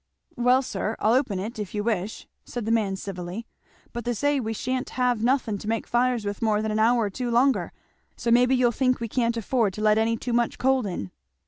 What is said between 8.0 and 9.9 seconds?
so maybe you'll think we can't afford to